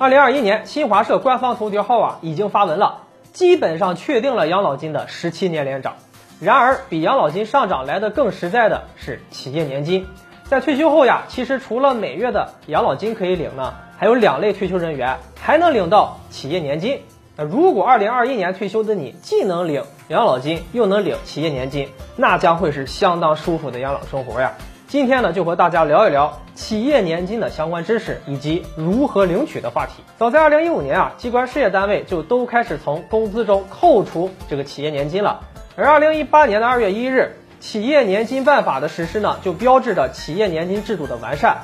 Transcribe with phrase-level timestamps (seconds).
[0.00, 3.00] 二零二一年，新华社官方头条号啊已经发文了，
[3.32, 5.96] 基本上确定了养老金的十七年连涨。
[6.38, 10.06] 然而，比养老金上涨来的更实在的是企业年金。
[10.44, 17.02] 在退休后呀，其实除了每月的养老金可以领呢，还有两类退休人员还能领到企业年金。
[17.34, 24.52] 那如果二零二一年退休的你既能领养老金，又能领企业年金，那将会是相当舒服的养老生活呀。
[24.88, 30.02] 今天呢，就和大家聊一聊企业年金的相关知识以及如何领取的话题。
[30.16, 35.40] 早在二零一五年啊，机关事业单位就都开始从工资中扣除这个企业年金了。
[35.76, 41.58] 而二零一八年的二月一日，企业年金办法的实施呢，就标志着企业年金制度的完善。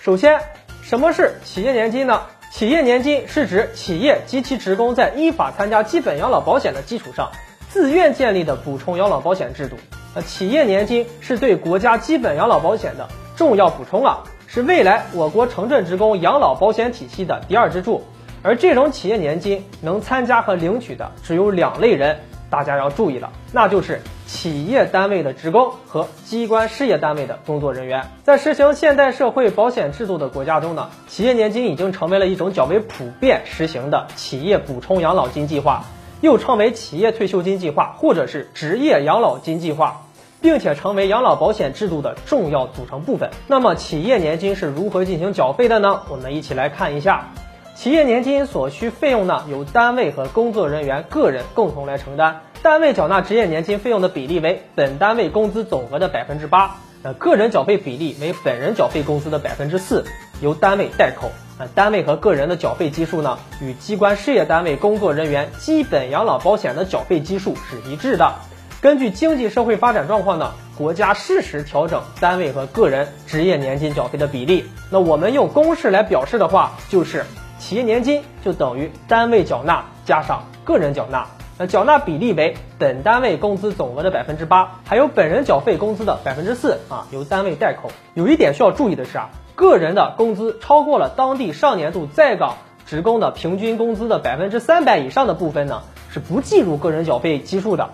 [0.00, 0.40] 首先，
[0.80, 2.22] 什么是企业年金呢？
[2.50, 7.30] 企业年金是指企业及其职工在依法参加基本养老保险的基础上，
[7.68, 9.76] 自愿建立的补充养老保险制度。
[10.14, 18.02] 呃企业年金是对国家基本养老保险的重要补充啊，是未来我国城镇职工养老保险体系的第二支柱。
[18.42, 28.10] 而这种企业年金能参加和领取的只有两类人，大家要注意了，那就是企业单位的职工和机关事业单位的工作人员。
[28.24, 35.84] 在实行现代社会保险制度的国家中呢，企业年金已经成为了一种较为普遍实行的企业补充养老金计划。
[36.20, 40.02] 又称为企业退休金计划，或者是职业养老金计划，
[40.40, 43.30] 并且成为养老保险制度的重要组成部分。
[43.46, 46.02] 那么，企业年金是如何进行缴费的呢？
[46.08, 47.28] 我们一起来看一下。
[47.74, 52.42] 企业年金所需费用呢，由单位和工作人员个人共同来承担。
[52.62, 60.04] 单位缴纳职业年金费用的比例为本单位工资总额的百分之八，呃，个人缴费比例为本人缴费工资的百分之四，
[60.42, 61.30] 由单位代扣。
[61.68, 68.34] 单位和个人的缴费基数呢，与机关事业单位工作人员基本养老保险的缴费基数是一致的。
[68.80, 74.64] 根据经济社会发展状况呢，国家适时调整单位和个人职业年金缴费的比例。
[74.90, 77.26] 那我们用公式来表示的话，就是
[77.58, 81.26] 企业年金就等于单位缴纳加上个人缴纳，
[81.58, 87.90] 那缴纳比例为本单位工资总额的百分之八，还有本人缴费工资的百分之四啊，由单位代扣。
[88.14, 89.28] 有一点需要注意的是啊。
[89.54, 92.56] 个人的工资超过了当地上年度在岗
[92.86, 97.90] 职工的平均工资的百分之三百以上的部分呢，是不计入个人缴费基数的；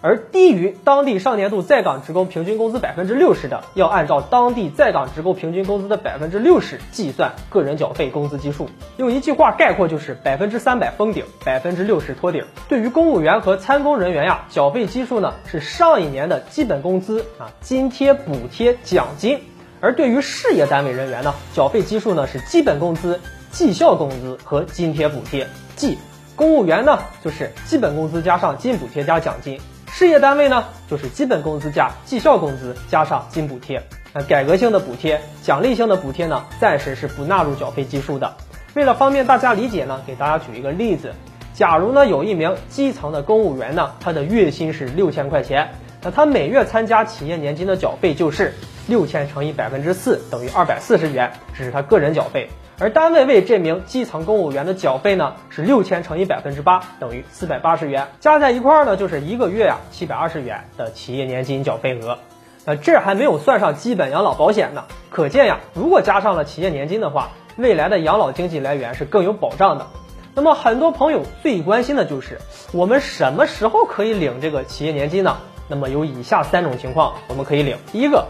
[0.00, 8.68] 而低于当地上年度在岗职工平均工资百分之六十的，要按照当地在岗职工平均工资的百分之六十计算个人缴费工资基数。
[8.96, 12.42] 用一句话概括就是百分之三百封顶，百分之六十托底。
[12.68, 19.38] 对于公务员和参公人员呀，缴费基数呢是上一年的基本工资啊，津贴、补贴、奖金。
[19.80, 23.18] 而对于事业单位人员呢，缴费基数呢是基本工资、
[23.50, 25.46] 绩效工资和津贴补贴。
[25.74, 25.96] 即
[26.36, 29.58] 公务员呢就是基本工资加上津补贴加奖金，
[29.90, 33.82] 事业单位呢就是基本工资加绩效工资加上津补贴。
[34.12, 38.34] 那改革性的补贴、奖励性的补贴呢，暂时是不纳入缴费基数的。
[38.74, 41.14] 为了方便大家理解呢，给大家举一个例子：
[41.54, 45.70] 假如呢有一名基层的公务员呢，他的月薪是六千块钱，
[46.02, 48.54] 那他每月参加企业年金的缴费就是。
[48.88, 52.48] 六千乘以百分之四等于二百四十元，这是他个人缴费。
[52.78, 62.18] 而单位为这名基层公务员的缴费呢，是六千乘以百分之八等于四百八十元，加在一块儿呢，就是一个月呀七百二十元的企业年金缴费额。
[62.64, 64.84] 那这还没有算上基本养老保险呢。
[65.10, 69.86] 可见呀，如果加上了企业年金的话，未来的养老经济来源是更有保障的。
[70.34, 72.38] 那么很多朋友最关心的就是
[72.72, 75.36] 我们什么时候可以领这个企业年金呢？
[75.68, 78.26] 那么有以下三种情况我们可以领，第一个。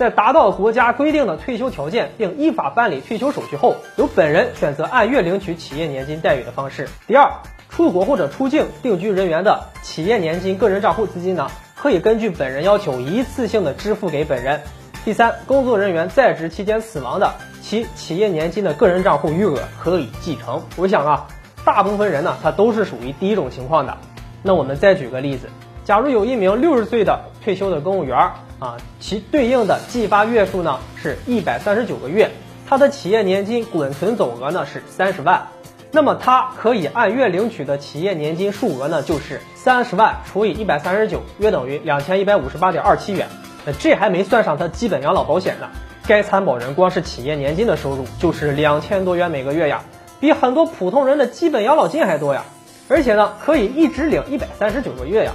[0.00, 6.88] 在达到国家规定的退休条件并依法办理退休手续后，由本人选择按月领取企业年金待遇的方式。
[7.06, 7.30] 第二，
[7.68, 14.62] 出国或者出境定居人员的企业年金个人账户资金呢，可以根据本人要求一次性的支付给本人。
[15.04, 20.62] 第三，工作人员在职期间死亡的，其企业年金的个人账户余额可以继承。
[20.78, 21.26] 我想啊，
[21.62, 23.98] 大部分人呢，他都是属于第一种情况的。
[24.42, 25.50] 那我们再举个例子，
[25.90, 28.16] 假如有一名六十岁的退休的公务员。
[28.60, 32.30] 啊，其对应的计发月数呢是一百三十九个月，
[32.68, 35.48] 他的企业年金滚存总额呢是三十万，
[35.90, 43.26] 那么他可以按月领取的企业年金数额呢就是三十万除以一百三十九，约等于两千一百五十八点二七元。
[43.66, 45.70] 那这还没算上他基本养老保险呢，
[46.06, 49.82] 该参保人光是企业年金的收入就是两千多元每个月呀，
[50.20, 52.44] 比很多普通人的基本养老金还多呀，
[52.88, 55.32] 而且呢可以一直领一百三十九个月呀。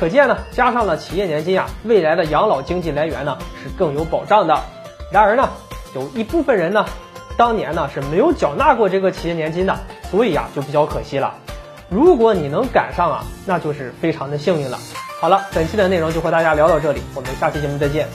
[0.00, 4.58] 可见呢，加上了企业年金啊，未来的养老经济来源呢是更有保障的。
[5.12, 5.50] 然而呢，
[5.94, 6.86] 有一部分人呢，
[7.36, 9.78] 当年呢是没有缴纳过这个企业年金的，
[10.10, 11.34] 所以啊就比较可惜了。
[11.90, 14.78] 如果你能赶上啊，那就是非常的幸运了。
[15.20, 18.08] 好了，本期的内容就和大家聊到这里，我们下期节目再见。